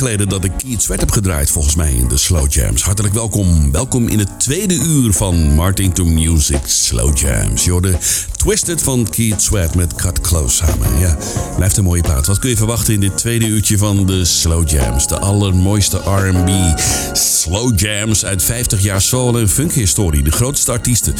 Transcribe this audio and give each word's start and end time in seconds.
Geleden 0.00 0.28
dat 0.28 0.44
ik 0.44 0.52
Keith 0.56 0.82
Sweat 0.82 1.00
heb 1.00 1.10
gedraaid, 1.10 1.50
volgens 1.50 1.74
mij, 1.74 1.92
in 1.92 2.08
de 2.08 2.16
Slow 2.16 2.52
Jams. 2.52 2.82
Hartelijk 2.82 3.14
welkom. 3.14 3.72
Welkom 3.72 4.08
in 4.08 4.18
het 4.18 4.40
tweede 4.40 4.74
uur 4.74 5.12
van 5.12 5.54
Martin 5.54 5.92
to 5.92 6.04
Music 6.04 6.60
Slow 6.64 7.16
Jams. 7.18 7.68
Hoorde 7.68 7.98
Twisted 8.36 8.82
van 8.82 9.06
Keith 9.10 9.42
Sweat 9.42 9.74
met 9.74 9.94
Cut 9.94 10.20
Close 10.20 10.56
samen. 10.56 10.98
Ja, 10.98 11.16
blijft 11.56 11.76
een 11.76 11.84
mooie 11.84 12.02
plaat. 12.02 12.26
Wat 12.26 12.38
kun 12.38 12.50
je 12.50 12.56
verwachten 12.56 12.94
in 12.94 13.00
dit 13.00 13.16
tweede 13.16 13.46
uurtje 13.46 13.78
van 13.78 14.06
de 14.06 14.24
Slow 14.24 14.68
Jams? 14.68 15.08
De 15.08 15.18
allermooiste 15.18 15.96
R&B 15.96 16.80
Slow 17.12 17.78
Jams 17.80 18.24
uit 18.24 18.42
50 18.42 18.82
jaar 18.82 19.02
soul 19.02 19.38
en 19.38 19.48
funk 19.48 19.72
historie. 19.72 20.22
De 20.22 20.32
grootste 20.32 20.72
artiesten. 20.72 21.14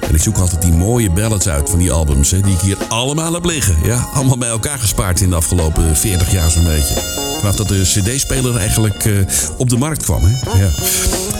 En 0.00 0.14
ik 0.14 0.22
zoek 0.22 0.38
altijd 0.38 0.62
die 0.62 0.72
mooie 0.72 1.10
ballads 1.10 1.48
uit 1.48 1.70
van 1.70 1.78
die 1.78 1.92
albums, 1.92 2.30
hè, 2.30 2.40
die 2.40 2.54
ik 2.54 2.60
hier 2.60 2.76
allemaal 2.88 3.32
heb 3.32 3.44
liggen. 3.44 3.76
Ja, 3.84 4.08
allemaal 4.12 4.38
bij 4.38 4.48
elkaar 4.48 4.78
gespaard 4.78 5.20
in 5.20 5.30
de 5.30 5.36
afgelopen 5.36 5.96
40 5.96 6.32
jaar 6.32 6.50
zo'n 6.50 6.64
beetje. 6.64 7.01
Dat 7.42 7.68
de 7.68 7.80
cd-speler 7.82 8.56
eigenlijk 8.56 9.04
eh, 9.04 9.12
op 9.56 9.68
de 9.68 9.76
markt 9.76 10.02
kwam. 10.02 10.24
Hè? 10.24 10.58
Ja. 10.62 10.70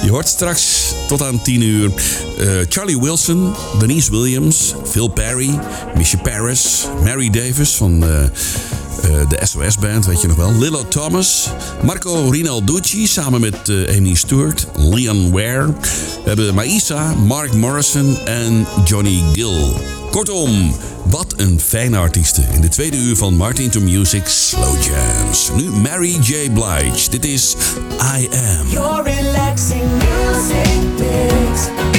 Je 0.04 0.10
hoort 0.10 0.28
straks 0.28 0.94
tot 1.08 1.22
aan 1.22 1.43
10 1.43 1.62
uur 1.62 1.90
eh, 2.38 2.49
Charlie 2.69 3.00
Wilson, 3.00 3.54
Denise 3.78 4.10
Williams, 4.10 4.75
Phil 4.90 5.08
Perry, 5.08 5.58
Misha 5.96 6.19
Paris, 6.19 6.87
Mary 7.04 7.31
Davis 7.31 7.70
van... 7.70 8.04
eh, 8.04 8.08
de 9.28 9.38
SOS 9.43 9.78
Band, 9.78 10.06
weet 10.06 10.20
je 10.20 10.28
nog 10.28 10.37
wel. 10.37 10.58
Lilo 10.58 10.88
Thomas. 10.88 11.49
Marco 11.82 12.28
Rinalducci 12.28 13.06
samen 13.06 13.40
met 13.40 13.72
Amy 13.96 14.14
Stewart. 14.14 14.66
Leon 14.76 15.31
Ware. 15.31 15.66
We 15.66 16.28
hebben 16.28 16.55
Maïsa, 16.55 17.14
Mark 17.14 17.55
Morrison 17.55 18.19
en 18.25 18.66
Johnny 18.84 19.22
Gill. 19.32 20.01
Kortom, 20.12 20.76
wat 21.05 21.35
een 21.37 21.61
fijne 21.61 21.99
artiesten. 21.99 22.44
In 22.53 22.61
de 22.61 22.69
tweede 22.69 22.97
uur 22.97 23.17
van 23.17 23.35
Martin 23.35 23.70
to 23.70 23.81
Music 23.81 24.26
Slow 24.26 24.76
Jams. 24.82 25.50
Nu 25.56 25.70
Mary 25.70 26.19
J. 26.20 26.50
Blige. 26.50 27.11
Dit 27.11 27.25
is 27.25 27.56
I 28.17 28.29
Am. 28.59 28.69
Your 28.69 29.03
relaxing 29.03 29.91
music 29.93 30.82
mix. 30.99 31.92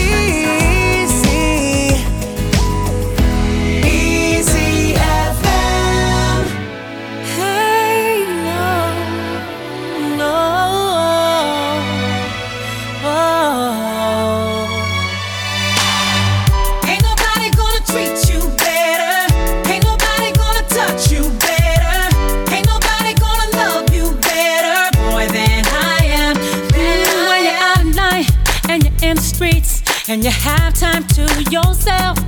And 30.14 30.24
you 30.24 30.30
have 30.30 30.76
time 30.76 31.04
to 31.08 31.24
yourself, 31.50 32.20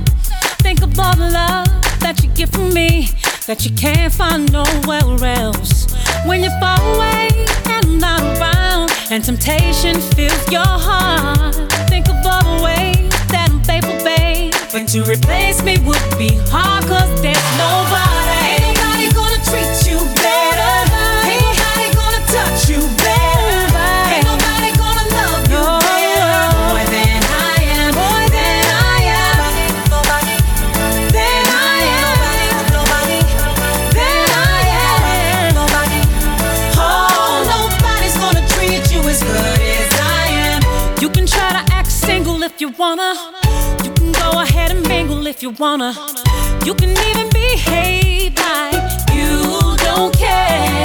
think 0.58 0.82
of 0.82 0.98
all 0.98 1.14
the 1.14 1.30
love 1.30 1.68
that 2.00 2.20
you 2.20 2.28
get 2.30 2.48
from 2.48 2.74
me 2.74 3.08
that 3.46 3.64
you 3.64 3.70
can't 3.76 4.12
find 4.12 4.52
nowhere 4.52 5.36
else. 5.38 5.86
When 6.26 6.42
you 6.42 6.50
fall 6.58 6.82
away 6.96 7.28
and 7.66 7.86
I'm 7.86 7.98
not 8.00 8.22
around 8.40 8.90
and 9.12 9.22
temptation 9.22 10.00
fills 10.00 10.50
your 10.50 10.66
heart, 10.66 11.54
think 11.88 12.08
of 12.08 12.16
all 12.26 12.58
the 12.58 12.64
ways 12.64 13.08
that 13.30 13.50
I'm 13.52 13.62
faithful, 13.62 13.94
babe. 14.02 14.52
But 14.72 14.88
to 14.88 15.04
replace 15.04 15.62
me 15.62 15.78
would 15.86 16.18
be 16.18 16.34
hard 16.50 16.82
cause 16.86 17.22
there's 17.22 17.38
nobody 17.56 18.25
wanna. 42.78 43.14
You 43.84 43.90
can 43.92 44.12
go 44.12 44.40
ahead 44.40 44.70
and 44.70 44.86
mingle 44.86 45.26
if 45.26 45.42
you 45.42 45.50
wanna. 45.50 45.94
You 46.64 46.74
can 46.74 46.90
even 46.90 47.28
behave 47.30 48.34
like 48.36 48.84
you 49.14 49.76
don't 49.78 50.12
care. 50.14 50.84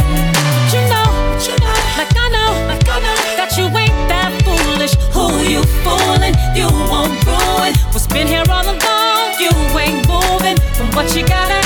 But 0.56 0.74
you 0.74 0.82
know, 0.92 1.08
you 1.48 1.56
know, 1.60 1.76
like 1.98 2.14
I 2.16 2.28
know, 2.36 2.52
like 2.68 2.88
I 2.88 3.00
know 3.06 3.18
that 3.40 3.52
you 3.58 3.66
ain't 3.78 3.98
that 4.10 4.32
foolish. 4.46 4.96
Who 5.16 5.26
you 5.44 5.64
fooling? 5.84 6.36
You 6.56 6.68
won't 6.90 7.14
ruin 7.26 7.74
what's 7.92 8.08
been 8.08 8.28
here 8.28 8.44
all 8.50 8.64
along. 8.64 9.36
You 9.40 9.52
ain't 9.78 10.08
moving 10.08 10.58
from 10.76 10.88
what 10.96 11.16
you 11.16 11.26
got 11.28 11.61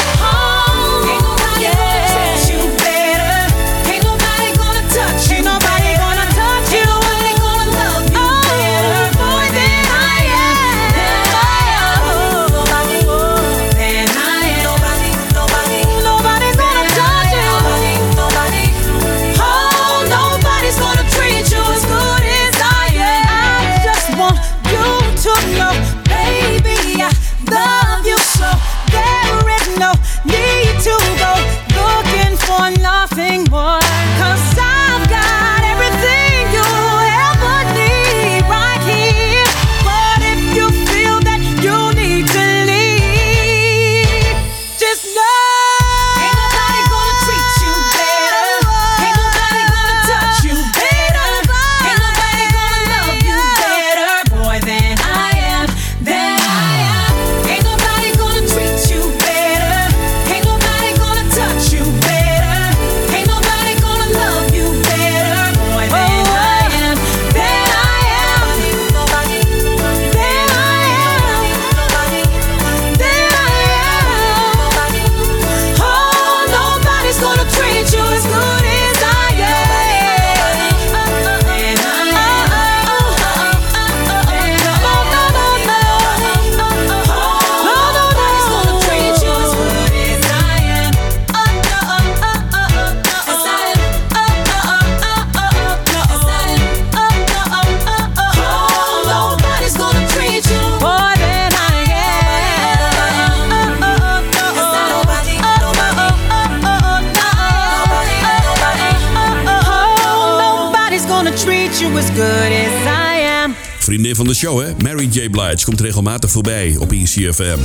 you 111.85 111.97
as 111.97 112.09
good 112.09 112.51
as 112.51 112.85
I 112.87 113.43
am. 113.43 113.55
Vriendin 113.79 114.15
van 114.15 114.27
de 114.27 114.33
show, 114.33 114.61
hè? 114.61 114.73
Mary 114.83 115.07
J. 115.11 115.29
Blige 115.29 115.65
komt 115.65 115.81
regelmatig 115.81 116.31
voorbij 116.31 116.75
op 116.79 116.91
ECFM. 116.91 117.57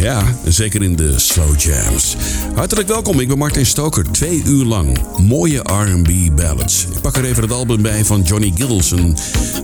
Ja, 0.00 0.38
zeker 0.44 0.82
in 0.82 0.96
de 0.96 1.18
slow 1.18 1.60
jams. 1.60 2.16
Hartelijk 2.54 2.88
welkom, 2.88 3.20
ik 3.20 3.28
ben 3.28 3.38
Martin 3.38 3.66
Stoker. 3.66 4.04
Twee 4.10 4.42
uur 4.46 4.64
lang 4.64 4.98
mooie 5.16 5.58
R&B 5.58 6.36
ballads. 6.36 6.86
Ik 6.94 7.00
pak 7.00 7.16
er 7.16 7.24
even 7.24 7.42
het 7.42 7.52
album 7.52 7.82
bij 7.82 8.04
van 8.04 8.22
Johnny 8.22 8.52
Gill, 8.56 8.82
zijn 8.82 9.16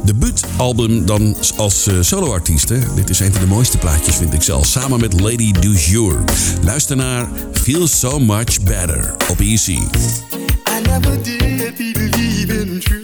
debuutalbum 0.05 1.07
dan 1.07 1.37
als 1.57 1.87
uh, 1.87 1.95
soloartiest. 2.01 2.69
Dit 2.95 3.11
is 3.11 3.21
een 3.21 3.33
van 3.33 3.41
de 3.41 3.47
mooiste 3.47 3.79
plaatjes, 3.79 4.17
vind 4.17 4.33
ik 4.33 4.43
zelf. 4.43 4.67
Samen 4.67 5.01
met 5.01 5.21
Lady 5.21 5.53
Du 5.53 5.77
Jour. 5.77 6.25
Luister 6.63 6.97
naar 6.97 7.29
Feel 7.53 7.89
So 7.89 8.19
Much 8.19 8.63
Better 8.63 9.15
op 9.29 9.41
E 9.41 9.53
EC. 9.53 9.67
I 9.67 10.81
never 10.83 11.23
did 11.23 11.77
believe 11.77 12.61
in 12.61 13.04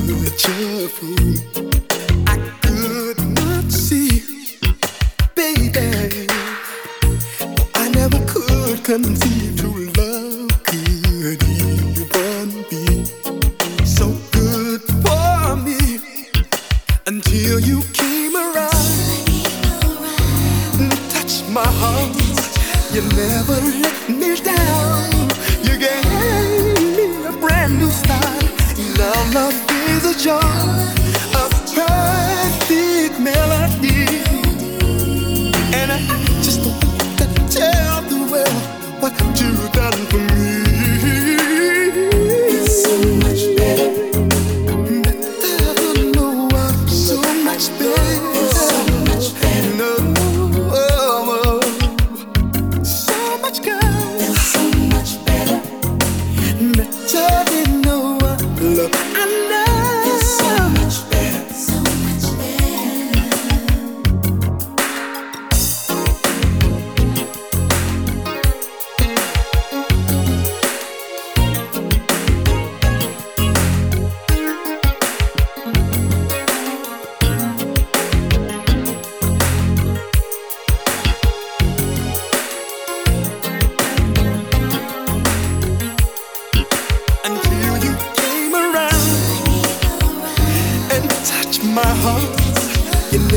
very. 0.00 1.38
I 2.26 2.36
could 2.62 3.18
not 3.36 3.70
see, 3.70 4.22
baby. 5.34 6.26
I 7.74 7.88
never 7.90 8.18
could 8.26 8.84
conceive. 8.84 9.33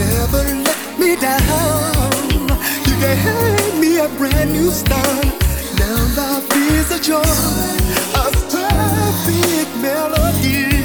never 0.08 0.44
let 0.68 1.00
me 1.00 1.16
down. 1.16 2.48
You 2.88 2.96
gave 3.00 3.80
me 3.80 4.00
a 4.00 4.10
brand 4.18 4.52
new 4.52 4.72
start. 4.72 5.26
Now 5.80 5.98
love 6.16 6.48
is 6.76 6.92
a 6.92 7.00
joy, 7.00 7.22
a 8.24 8.26
perfect 8.54 9.72
melody. 9.82 10.77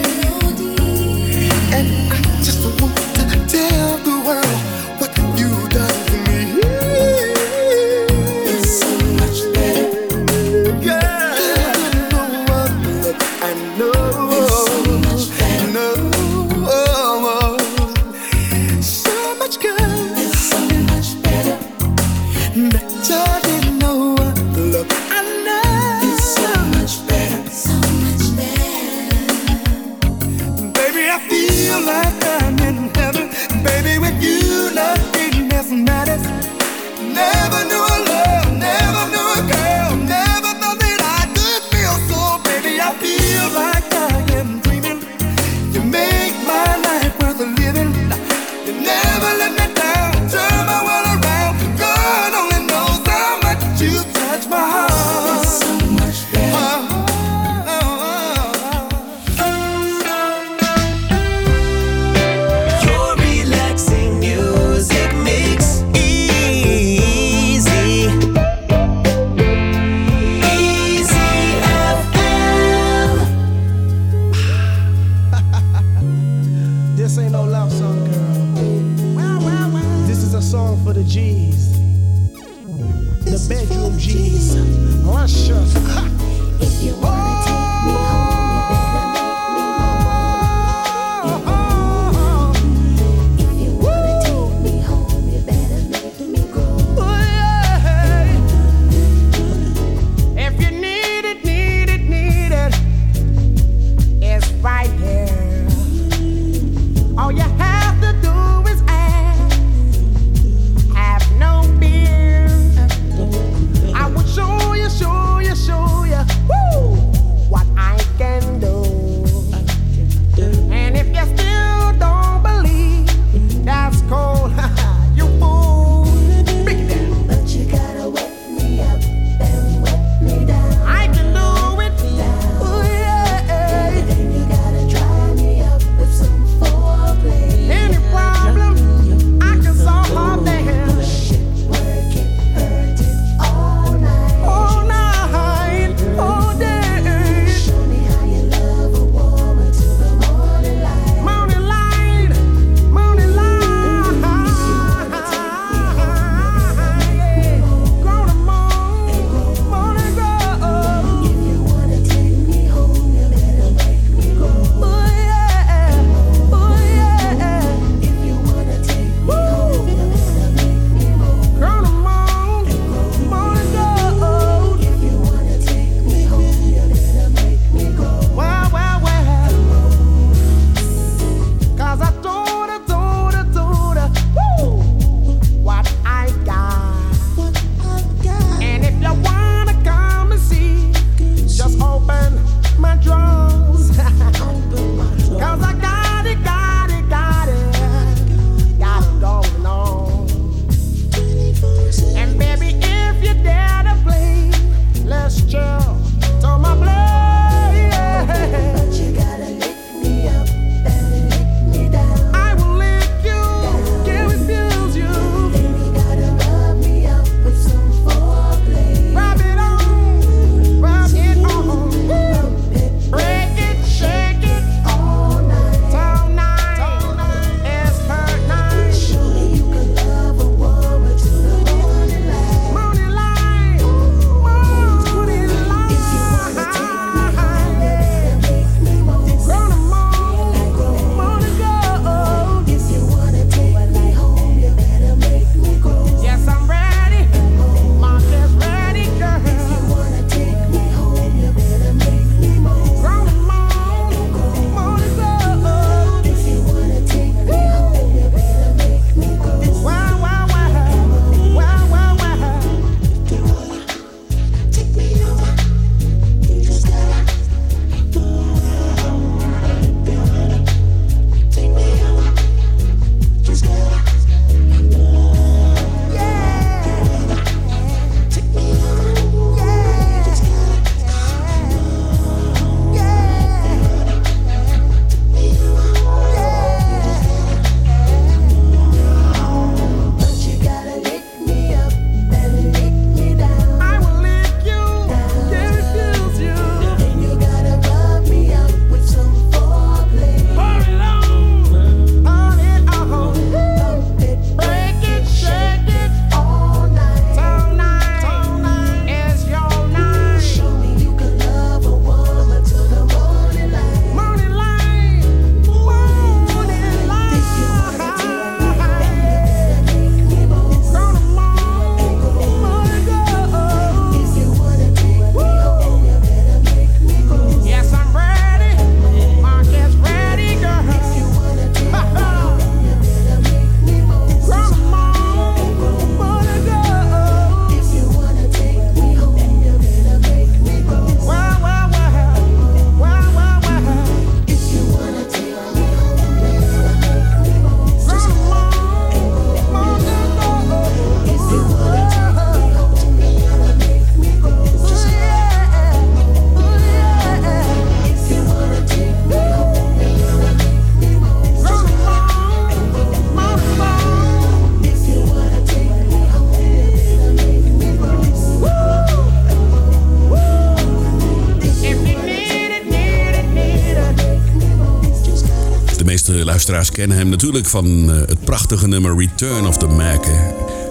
Luisteraars 376.73 377.07
kennen 377.09 377.17
hem 377.17 377.29
natuurlijk 377.29 377.67
van 377.67 378.11
eh, 378.11 378.17
het 378.17 378.41
prachtige 378.45 378.89
nummer 378.89 379.17
Return 379.17 379.67
of 379.67 379.77
the 379.77 379.87
Mac. 379.87 380.25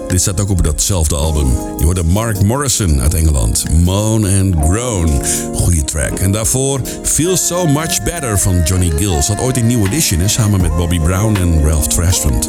Dit 0.08 0.20
staat 0.20 0.40
ook 0.40 0.50
op 0.50 0.64
datzelfde 0.64 1.16
album. 1.16 1.46
Je 1.78 1.84
hoorde 1.84 2.02
Mark 2.02 2.42
Morrison 2.42 3.00
uit 3.00 3.14
Engeland. 3.14 3.64
Moan 3.84 4.24
and 4.24 4.54
Groan. 4.64 5.22
Goeie 5.54 5.84
track. 5.84 6.18
En 6.18 6.32
daarvoor 6.32 6.80
Feel 7.02 7.36
So 7.36 7.66
Much 7.66 8.02
Better 8.02 8.38
van 8.38 8.62
Johnny 8.64 8.90
Gill. 8.90 9.22
Zat 9.22 9.40
ooit 9.40 9.56
in 9.56 9.66
New 9.66 9.86
Edition 9.86 10.20
hè, 10.20 10.28
samen 10.28 10.60
met 10.60 10.76
Bobby 10.76 11.00
Brown 11.00 11.36
en 11.36 11.64
Ralph 11.64 11.86
Tresvant. 11.86 12.48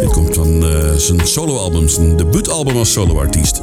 Dit 0.00 0.10
komt 0.12 0.34
van 0.34 0.62
eh, 0.62 0.92
zijn 0.96 1.26
soloalbum, 1.26 1.88
zijn 1.88 2.16
debuutalbum 2.16 2.76
als 2.76 2.92
soloartiest. 2.92 3.60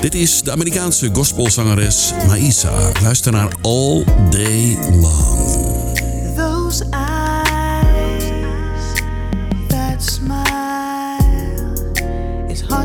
Dit 0.00 0.14
is 0.14 0.42
de 0.42 0.50
Amerikaanse 0.50 1.10
gospelzangeres 1.12 2.12
Maïsa. 2.26 2.92
Luister 3.02 3.32
naar 3.32 3.52
All 3.62 4.04
Day 4.30 4.78
Long. 5.00 5.41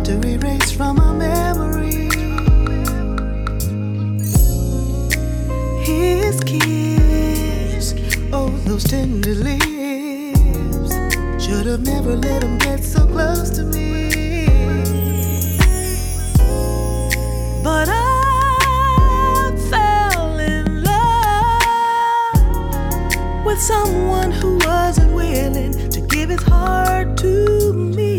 To 0.08 0.15
erase 0.26 0.72
from 0.72 0.96
my 0.96 1.12
memory. 1.12 2.08
His 5.84 6.39
kiss, 6.46 7.93
oh, 8.32 8.50
those 8.63 8.86
tender 8.86 9.36
lips, 9.36 10.93
should 11.43 11.65
have 11.65 11.82
never 11.82 12.15
let 12.15 12.41
him 12.41 12.58
get 12.58 12.86
so 12.86 13.06
close 13.06 13.50
to 13.58 13.63
me. 13.63 14.46
But 17.62 17.89
I 17.91 19.52
fell 19.70 20.39
in 20.39 20.84
love 20.86 22.36
with 23.46 23.60
someone 23.60 24.32
who 24.32 24.58
wasn't 24.60 25.13
willing 25.13 25.74
to 25.89 26.00
give 26.00 26.30
his 26.30 26.43
heart 26.43 27.17
to 27.17 27.74
me. 27.74 28.16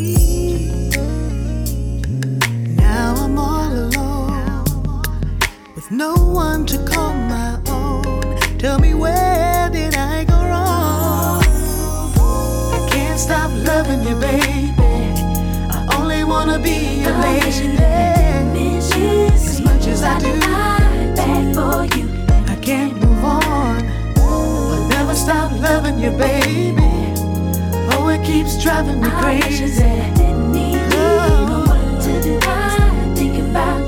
With 5.88 5.98
no 5.98 6.14
one 6.14 6.66
to 6.66 6.78
call 6.84 7.12
my 7.12 7.58
own. 7.68 8.36
Tell 8.58 8.78
me 8.78 8.94
where 8.94 9.70
did 9.70 9.94
I 9.94 10.24
go 10.24 10.34
wrong? 10.34 11.42
I 11.42 12.88
can't 12.90 13.18
stop 13.18 13.50
loving 13.52 14.02
you, 14.02 14.16
baby. 14.16 14.72
I 15.70 15.96
only 15.98 16.24
wanna 16.24 16.58
be 16.58 17.02
your 17.02 17.16
lady. 17.18 17.76
As 19.32 19.60
much 19.60 19.86
as 19.86 20.02
I 20.02 20.18
do, 20.18 20.40
bad 20.40 21.54
for 21.54 21.84
you. 21.96 22.08
I 22.46 22.56
can't 22.60 22.94
move 22.94 23.24
on. 23.24 23.86
I'll 24.16 24.88
never 24.88 25.14
stop 25.14 25.52
loving 25.52 25.98
you, 25.98 26.10
baby. 26.10 27.14
Oh, 27.92 28.08
it 28.08 28.24
keeps 28.24 28.62
driving 28.62 29.00
me 29.00 29.10
crazy. 29.10 29.84
Oh. 30.92 31.28
All 32.46 33.87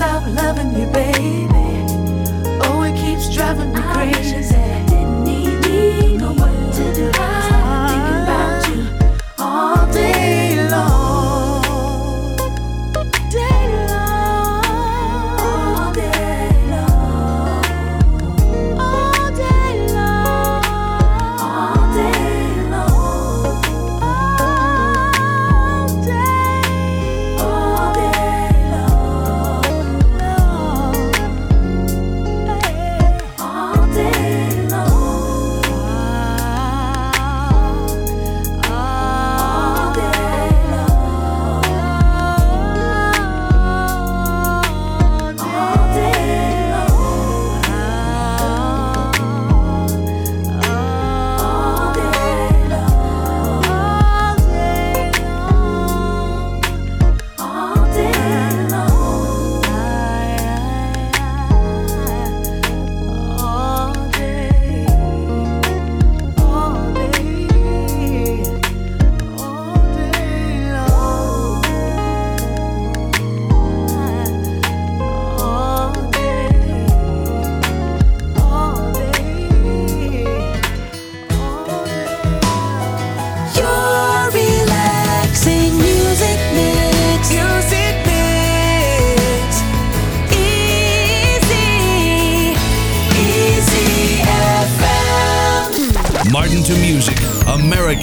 stop 0.00 0.24
loving 0.28 0.72
you, 0.80 0.86
baby. 0.86 1.84
Oh, 2.64 2.82
it 2.88 2.96
keeps 2.96 3.28
driving 3.28 3.70
me 3.74 3.82
crazy. 3.92 4.49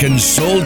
American 0.08 0.20
Soul 0.20 0.57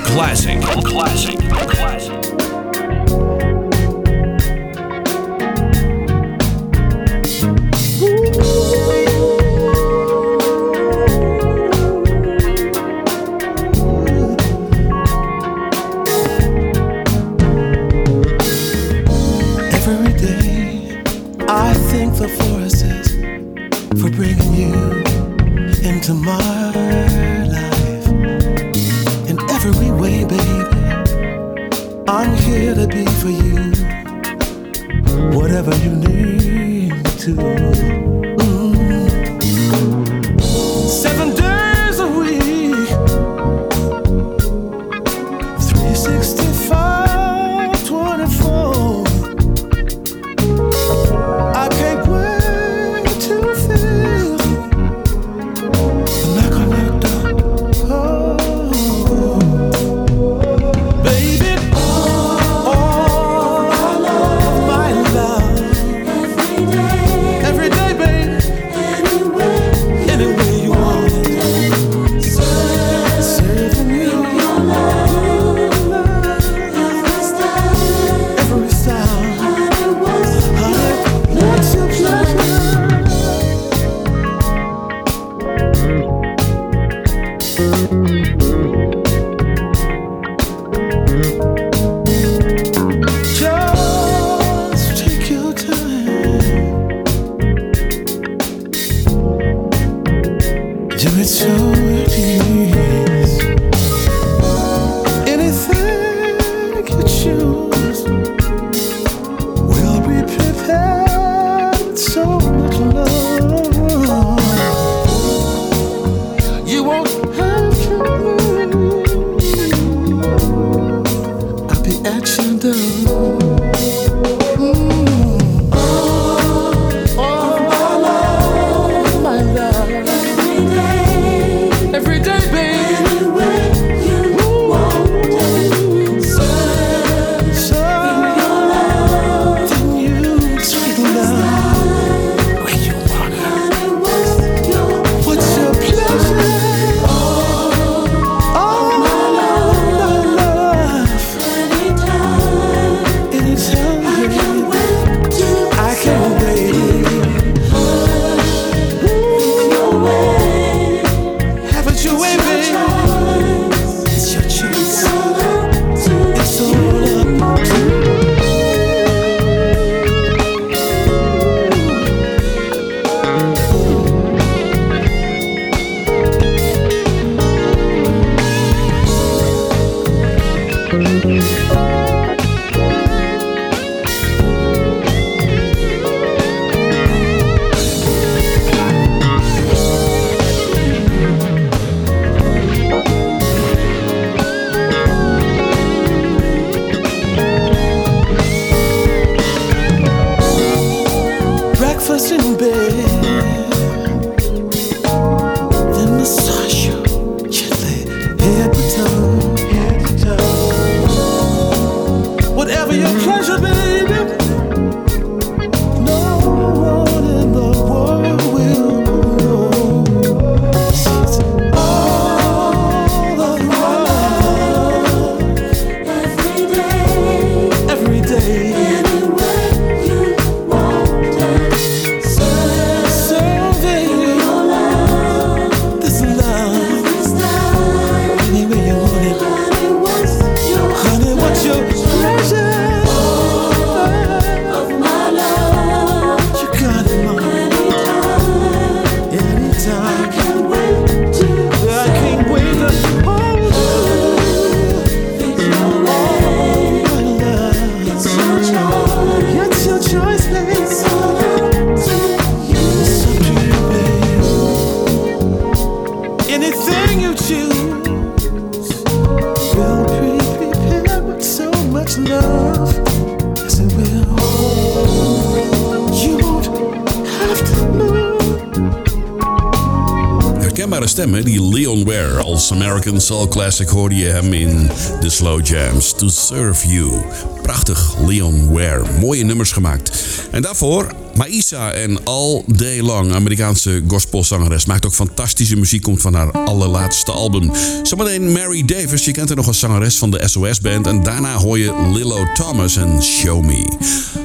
American 282.92 283.22
Soul 283.22 283.48
Classic 283.48 283.88
hoorde 283.88 284.16
je 284.16 284.26
hem 284.26 284.54
in 284.54 284.90
The 285.20 285.30
Slow 285.30 285.66
Jams. 285.66 286.14
To 286.14 286.28
Serve 286.28 286.88
You. 286.88 287.22
Prachtig, 287.62 288.16
Leon 288.26 288.72
Ware. 288.72 289.04
Mooie 289.20 289.44
nummers 289.44 289.72
gemaakt. 289.72 290.24
En 290.52 290.62
daarvoor 290.62 291.12
Maïsa 291.36 291.92
en 291.92 292.24
All 292.24 292.64
Day 292.68 293.02
Long, 293.02 293.34
Amerikaanse 293.34 294.04
gospelzangeres. 294.08 294.86
Maakt 294.86 295.06
ook 295.06 295.14
fantastische 295.14 295.76
muziek, 295.76 296.02
komt 296.02 296.22
van 296.22 296.34
haar 296.34 296.52
allerlaatste 296.52 297.32
album. 297.32 297.72
Zometeen 298.04 298.52
Mary 298.52 298.86
Davis, 298.86 299.26
je 299.26 299.32
kent 299.32 299.48
haar 299.48 299.58
nog 299.58 299.68
als 299.68 299.80
zangeres 299.80 300.18
van 300.18 300.32
de 300.32 300.48
SOS-band. 300.48 301.08
En 301.08 301.24
daarna 301.24 301.58
hoor 301.58 301.78
je 301.78 302.10
Lillo 302.14 302.46
Thomas 302.54 302.96
en 302.96 303.24
Show 303.24 303.66
Me. 303.66 303.98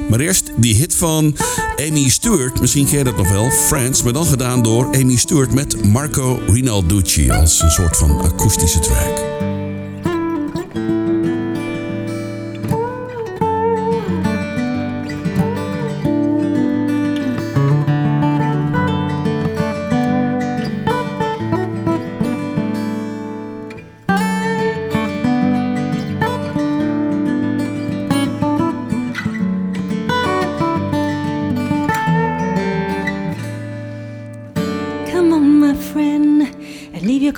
Maar 0.09 0.21
eerst 0.21 0.46
die 0.57 0.75
hit 0.75 0.95
van 0.95 1.37
Amy 1.77 2.09
Stewart, 2.09 2.61
misschien 2.61 2.87
ken 2.87 2.99
je 2.99 3.05
dat 3.05 3.17
nog 3.17 3.31
wel, 3.33 3.51
Friends. 3.51 4.03
Maar 4.03 4.13
dan 4.13 4.27
gedaan 4.27 4.63
door 4.63 4.87
Amy 4.87 5.17
Stewart 5.17 5.55
met 5.55 5.85
Marco 5.85 6.41
Rinalducci 6.47 7.31
als 7.31 7.61
een 7.61 7.71
soort 7.71 7.97
van 7.97 8.21
akoestische 8.21 8.79
track. 8.79 9.26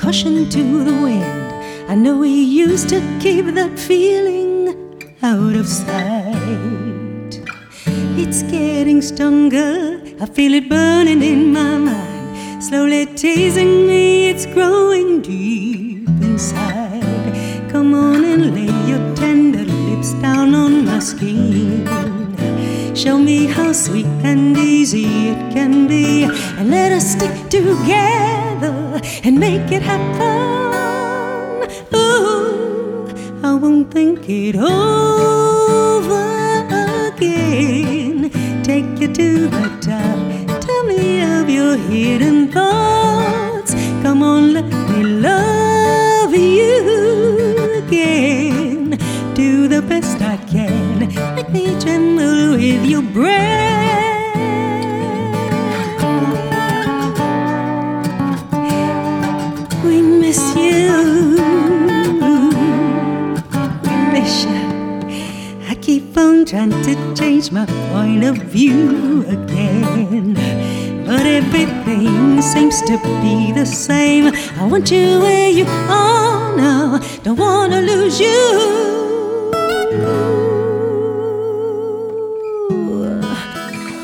Caution 0.09 0.49
to 0.49 0.85
the 0.85 0.97
wind. 1.03 1.53
I 1.87 1.95
know 1.95 2.17
we 2.17 2.31
used 2.31 2.89
to 2.89 2.99
keep 3.21 3.45
that 3.59 3.79
feeling 3.79 4.75
out 5.23 5.55
of 5.55 5.67
sight. 5.69 7.33
It's 8.17 8.41
getting 8.45 9.03
stronger, 9.03 10.01
I 10.19 10.25
feel 10.25 10.55
it 10.55 10.71
burning 10.71 11.23
in 11.23 11.53
my 11.53 11.77
mind. 11.77 12.65
Slowly 12.65 13.05
teasing 13.05 13.87
me, 13.87 14.31
it's 14.31 14.47
growing 14.47 15.21
deep 15.21 16.09
inside. 16.23 17.03
Come 17.71 17.93
on 17.93 18.25
and 18.25 18.55
lay 18.55 18.73
your 18.91 19.15
tender 19.15 19.67
lips 19.89 20.15
down 20.23 20.55
on 20.55 20.87
my 20.87 21.01
skin. 21.01 21.85
Show 22.97 23.19
me 23.19 23.45
how 23.45 23.73
sweet 23.75 24.07
and 24.25 24.57
easy 24.57 25.29
it 25.33 25.53
can 25.53 25.87
be. 25.87 26.25
And 26.59 26.71
let 26.71 26.93
us 26.93 27.13
stick 27.13 27.51
together 27.51 28.38
and 29.29 29.39
make 29.39 29.71
it 29.71 29.83
happen. 29.83 30.21
Ooh, 31.95 33.07
I 33.43 33.53
won't 33.53 33.91
think 33.93 34.27
it 34.27 34.57
over 34.57 36.25
again. 37.09 38.31
Take 38.63 38.89
you 38.99 39.09
to 39.13 39.49
the 39.49 39.69
top. 39.83 40.19
Tell 40.63 40.83
me 40.85 41.21
of 41.21 41.51
your 41.51 41.77
hidden 41.77 42.51
thoughts. 42.51 43.75
Come 44.03 44.23
on, 44.23 44.55
let 44.55 44.65
me 44.65 45.05
love 45.05 46.35
you 46.35 47.83
again. 47.83 48.99
Do 49.35 49.69
the 49.69 49.83
best 49.83 50.23
I 50.23 50.39
can. 50.55 51.01
Make 51.37 51.51
me 51.51 51.79
gentle 51.79 52.53
with 52.53 52.87
your 52.87 53.03
breath. 53.03 53.58
Trying 66.49 66.71
to 66.71 67.15
change 67.15 67.53
my 67.53 67.67
point 67.93 68.25
of 68.25 68.39
view 68.39 69.21
again. 69.29 70.33
But 71.05 71.27
everything 71.27 72.41
seems 72.41 72.81
to 72.83 72.97
be 73.21 73.53
the 73.53 73.67
same. 73.67 74.33
I 74.59 74.65
want 74.65 74.91
you 74.91 75.21
where 75.21 75.51
you 75.51 75.67
are 75.67 76.57
now. 76.57 77.01
Don't 77.23 77.39
wanna 77.39 77.83
lose 77.83 78.19
you. 78.19 78.39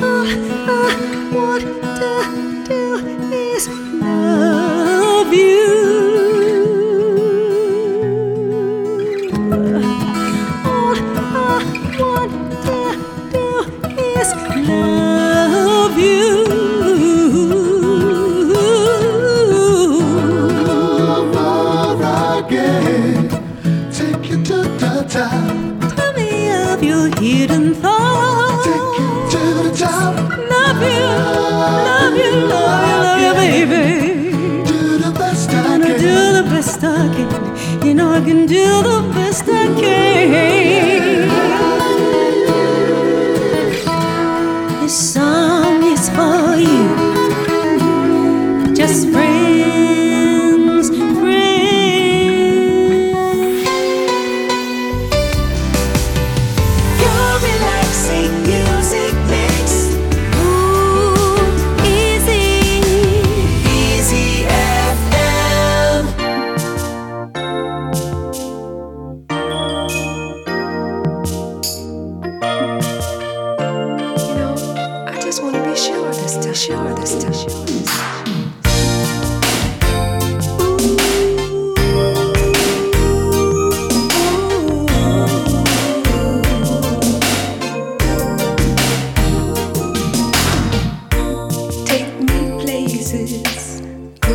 All 0.02 0.26
I 0.26 1.30
want 1.32 1.83
I 38.14 38.20
can 38.20 38.46
do 38.46 38.64
the 38.84 39.10
best 39.12 39.42
I 39.48 39.66
can. 39.80 40.63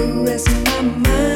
Caress 0.10 0.48
my 0.66 0.82
mind. 0.82 1.29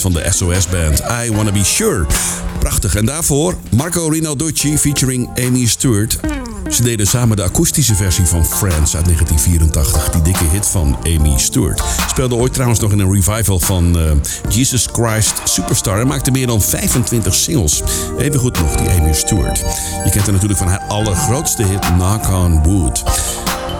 Van 0.00 0.12
de 0.12 0.26
SOS 0.30 0.68
Band. 0.68 1.02
I 1.24 1.32
Wanna 1.32 1.52
Be 1.52 1.64
Sure. 1.64 2.06
Prachtig. 2.58 2.94
En 2.94 3.04
daarvoor 3.04 3.56
Marco 3.70 4.08
Rinalducci 4.08 4.78
featuring 4.78 5.28
Amy 5.46 5.66
Stewart. 5.66 6.18
Ze 6.70 6.82
deden 6.82 7.06
samen 7.06 7.36
de 7.36 7.42
akoestische 7.42 7.94
versie 7.94 8.24
van 8.24 8.44
Friends 8.44 8.96
uit 8.96 9.04
1984. 9.04 10.10
Die 10.10 10.22
dikke 10.22 10.44
hit 10.44 10.66
van 10.66 10.96
Amy 11.04 11.38
Stewart. 11.38 11.82
Speelde 12.08 12.34
ooit 12.34 12.52
trouwens 12.52 12.80
nog 12.80 12.92
in 12.92 12.98
een 12.98 13.12
revival 13.12 13.58
van 13.58 13.98
eh, 13.98 14.10
Jesus 14.48 14.88
Christ 14.92 15.40
Superstar. 15.44 16.00
En 16.00 16.06
maakte 16.06 16.30
meer 16.30 16.46
dan 16.46 16.62
25 16.62 17.34
singles. 17.34 17.82
Even 18.18 18.40
goed 18.40 18.58
nog, 18.58 18.76
die 18.76 18.88
Amy 18.88 19.12
Stewart. 19.12 19.58
Je 20.04 20.10
kent 20.10 20.24
haar 20.24 20.32
natuurlijk 20.32 20.58
van 20.58 20.68
haar 20.68 20.84
allergrootste 20.88 21.62
hit 21.62 21.80
Knock 21.80 22.28
on 22.28 22.62
Wood. 22.62 23.02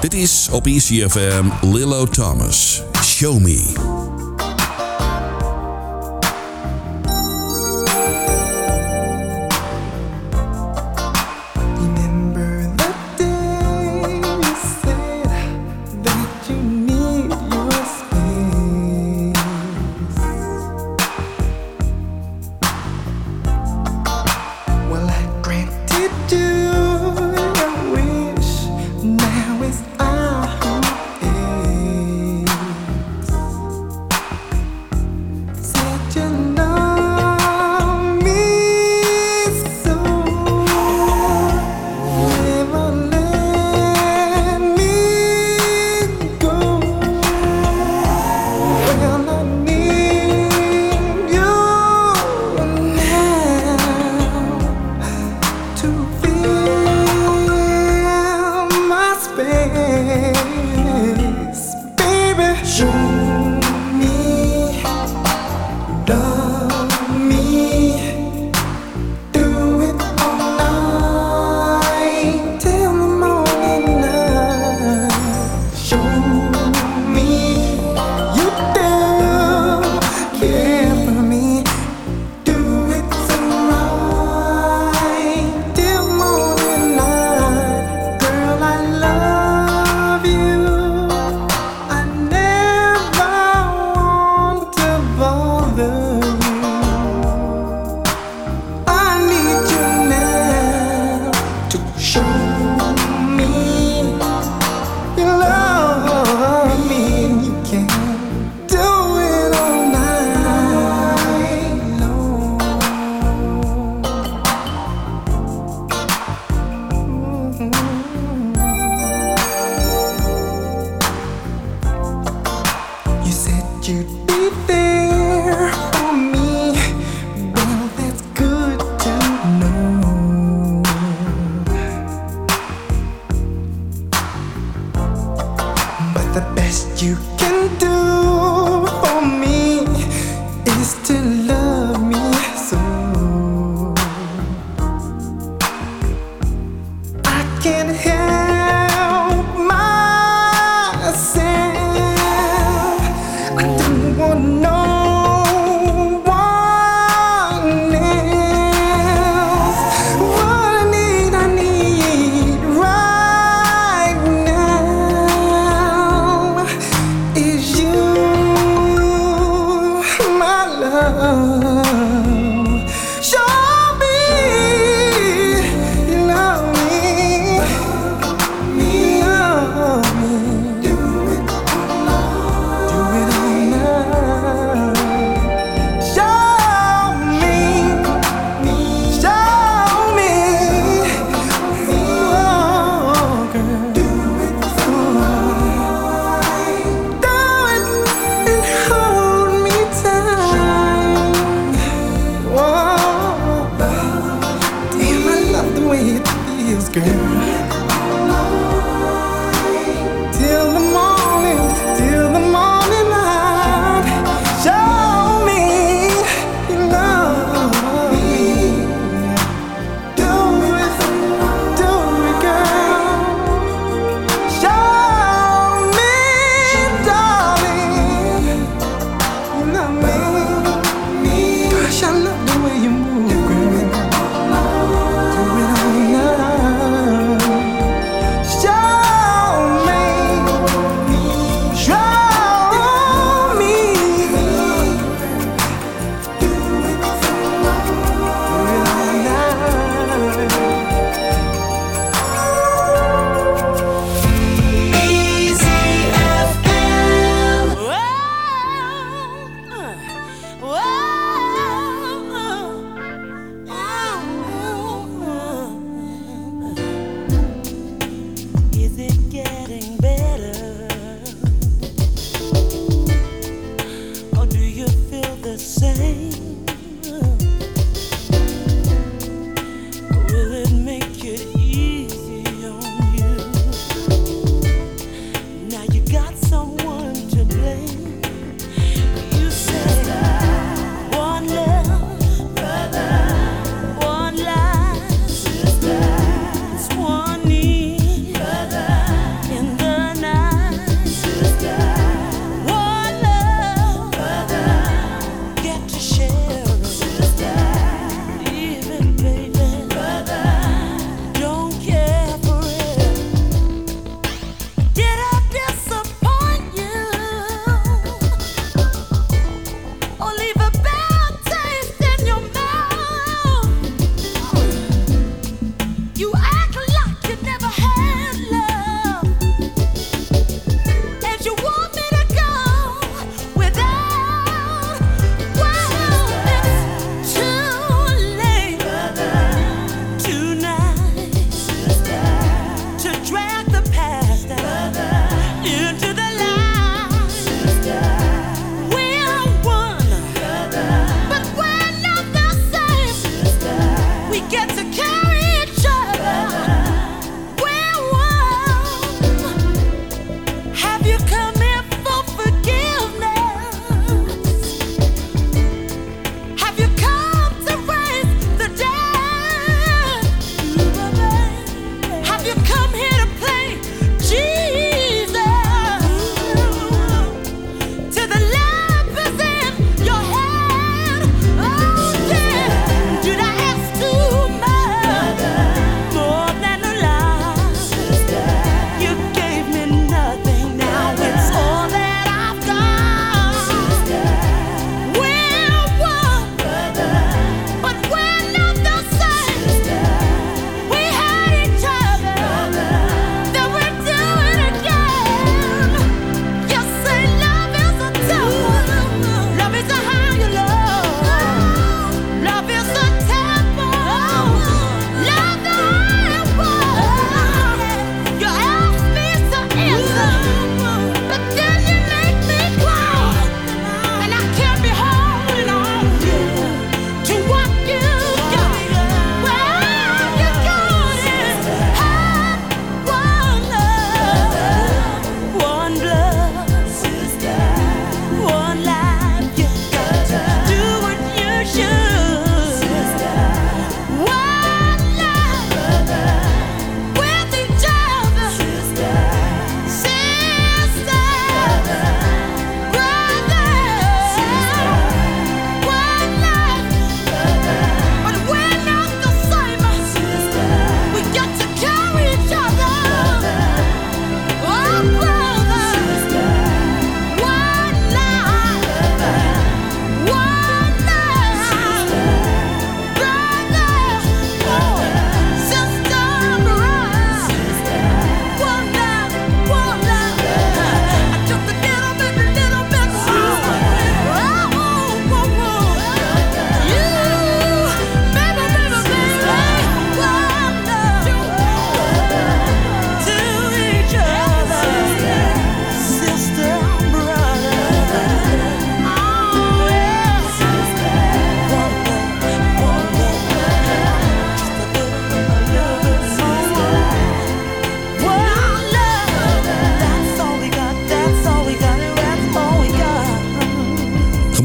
Dit 0.00 0.14
is 0.14 0.48
op 0.50 0.66
ECFM 0.66 1.44
Lilo 1.60 2.06
Thomas. 2.06 2.82
Show 3.02 3.38
me. 3.38 3.99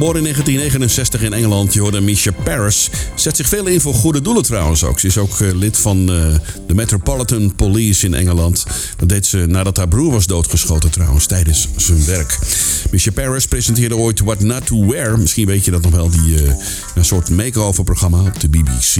Geboren 0.05 0.25
in 0.25 0.33
1969 0.33 1.21
in 1.21 1.33
Engeland, 1.33 1.73
je 1.73 1.79
hoorde 1.79 2.01
Misha 2.01 2.31
Paris. 2.43 2.89
Zet 3.15 3.35
zich 3.35 3.47
veel 3.47 3.65
in 3.65 3.81
voor 3.81 3.93
goede 3.93 4.21
doelen 4.21 4.43
trouwens 4.43 4.83
ook. 4.83 4.99
Ze 4.99 5.07
is 5.07 5.17
ook 5.17 5.39
eh, 5.39 5.53
lid 5.53 5.77
van 5.77 5.99
eh, 5.99 6.35
de 6.67 6.73
Metropolitan 6.73 7.55
Police 7.55 8.05
in 8.05 8.13
Engeland. 8.13 8.65
Dat 8.97 9.09
deed 9.09 9.25
ze 9.25 9.37
nadat 9.37 9.77
haar 9.77 9.87
broer 9.87 10.11
was 10.11 10.25
doodgeschoten 10.25 10.91
trouwens, 10.91 11.25
tijdens 11.25 11.67
zijn 11.75 12.05
werk. 12.05 12.39
Misha 12.91 13.11
Paris 13.11 13.45
presenteerde 13.45 13.95
ooit 13.95 14.19
What 14.19 14.39
Not 14.39 14.65
To 14.65 14.87
Wear. 14.87 15.19
Misschien 15.19 15.45
weet 15.45 15.65
je 15.65 15.71
dat 15.71 15.81
nog 15.81 15.91
wel, 15.91 16.09
die 16.09 16.43
eh, 16.43 16.53
een 16.95 17.05
soort 17.05 17.29
make-over 17.29 17.83
programma 17.83 18.21
op 18.21 18.39
de 18.39 18.49
BBC. 18.49 18.95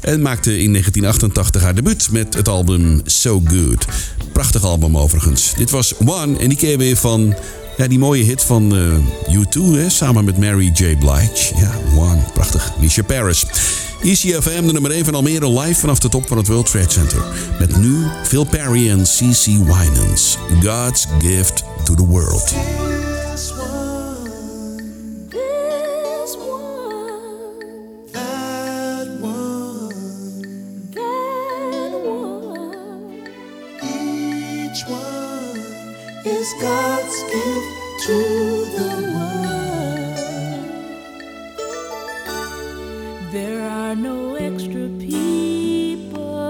En 0.00 0.22
maakte 0.22 0.58
in 0.58 0.70
1988 0.72 1.62
haar 1.62 1.74
debuut 1.74 2.08
met 2.10 2.34
het 2.34 2.48
album 2.48 3.00
So 3.04 3.42
Good. 3.44 3.84
Prachtig 4.32 4.64
album 4.64 4.96
overigens. 4.96 5.52
Dit 5.56 5.70
was 5.70 5.94
One 5.98 6.38
en 6.38 6.48
die 6.48 6.66
je 6.66 6.76
weer 6.76 6.96
van 6.96 7.34
ja, 7.78 7.88
die 7.88 7.98
mooie 7.98 8.24
hit 8.24 8.42
van 8.42 8.76
eh, 8.76 9.34
U2 9.34 9.60
hè, 9.60 9.88
samen 9.88 10.24
met 10.24 10.38
Mary 10.38 10.70
J. 10.74 10.98
Blige. 10.98 11.54
Ja, 11.56 11.70
One, 11.96 12.22
prachtig. 12.34 12.72
Misha 12.78 13.02
Paris. 13.02 13.46
ECFM, 14.02 14.66
de 14.66 14.72
nummer 14.72 14.90
1 14.90 15.04
van 15.04 15.14
Almere, 15.14 15.60
live 15.60 15.80
vanaf 15.80 15.98
de 15.98 16.08
top 16.08 16.28
van 16.28 16.36
het 16.36 16.46
World 16.46 16.70
Trade 16.70 16.90
Center. 16.90 17.22
Met 17.58 17.76
nu 17.76 18.06
Phil 18.24 18.44
Perry 18.44 18.90
en 18.90 19.02
C.C. 19.02 19.44
Winans. 19.44 20.38
God's 20.62 21.06
Gift 21.18 21.64
to 21.84 21.94
the 21.94 22.06
World. 22.06 22.97
Is 36.48 36.62
God's 36.62 37.22
gift 37.24 38.00
to 38.06 38.18
the 38.76 38.90
world. 39.14 40.18
There 43.32 43.62
are 43.68 43.94
no 43.94 44.34
extra 44.36 44.88
people 44.98 46.40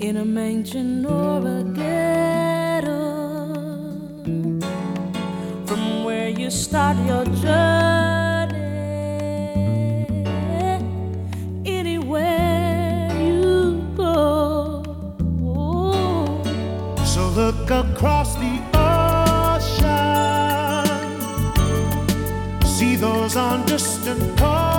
in 0.00 0.16
a 0.16 0.24
mansion 0.24 1.06
or 1.06 1.38
a 1.58 1.62
ghetto. 1.80 3.02
From 5.66 6.04
where 6.04 6.30
you 6.30 6.50
start 6.50 6.96
your 7.06 7.24
across 17.74 18.36
the 18.36 18.60
ocean, 18.74 19.64
see 22.64 22.94
those 22.94 23.36
on 23.36 23.66
distant 23.66 24.38
corners, 24.38 24.73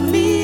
me. 0.00 0.37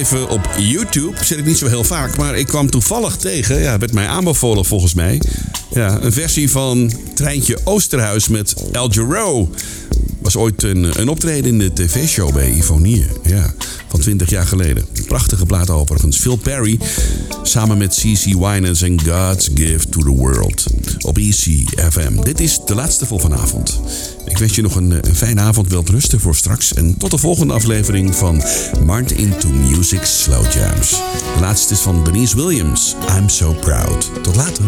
Even 0.00 0.28
op 0.28 0.48
YouTube. 0.58 1.24
Zit 1.24 1.38
ik 1.38 1.44
niet 1.44 1.58
zo 1.58 1.66
heel 1.66 1.84
vaak, 1.84 2.16
maar 2.16 2.36
ik 2.36 2.46
kwam 2.46 2.70
toevallig 2.70 3.16
tegen. 3.16 3.60
Ja, 3.60 3.78
werd 3.78 3.92
mij 3.92 4.06
aanbevolen 4.06 4.64
volgens 4.64 4.94
mij. 4.94 5.20
Ja, 5.70 5.98
een 6.02 6.12
versie 6.12 6.50
van 6.50 6.92
Treintje 7.14 7.58
Oosterhuis 7.64 8.28
met 8.28 8.54
El 8.72 8.88
Giro. 8.88 9.50
Was 10.22 10.36
ooit 10.36 10.62
een, 10.62 11.00
een 11.00 11.08
optreden 11.08 11.52
in 11.52 11.58
de 11.58 11.72
tv-show 11.72 12.32
bij 12.32 12.50
Ivonie. 12.50 13.06
Ja, 13.22 13.54
van 13.90 14.00
20 14.00 14.30
jaar 14.30 14.46
geleden. 14.46 14.86
Prachtige 15.06 15.46
plaat 15.46 15.70
overigens. 15.70 16.16
Phil 16.16 16.36
Perry 16.36 16.78
samen 17.42 17.78
met 17.78 17.94
CC 17.94 18.24
Winans 18.24 18.82
en 18.82 19.00
God's 19.00 19.50
Gift 19.54 19.92
to 19.92 20.00
the 20.00 20.14
World. 20.14 20.66
Op 20.98 21.18
ECFM. 21.18 22.22
Dit 22.22 22.40
is 22.40 22.60
de 22.66 22.74
laatste 22.74 23.06
voor 23.06 23.20
vanavond. 23.20 23.80
Ik 24.24 24.38
wens 24.38 24.54
je 24.54 24.62
nog 24.62 24.74
een, 24.74 25.02
fijne 25.14 25.40
avond, 25.40 25.68
wel 25.68 25.82
rusten 25.86 26.20
voor 26.20 26.34
straks. 26.34 26.74
En 26.74 26.96
tot 26.96 27.10
de 27.10 27.18
volgende 27.18 27.52
aflevering 27.52 28.14
van 28.14 28.42
Martin 28.84 29.16
into 29.16 29.48
Music 29.48 30.04
Slow 30.04 30.52
Jams. 30.52 30.90
De 31.34 31.40
laatste 31.40 31.74
is 31.74 31.80
van 31.80 32.04
Denise 32.04 32.36
Williams. 32.36 32.94
I'm 33.18 33.28
so 33.28 33.52
proud. 33.52 34.10
Tot 34.22 34.36
later. 34.36 34.64